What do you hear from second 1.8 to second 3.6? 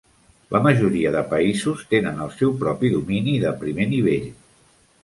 tenen el seu propi domini de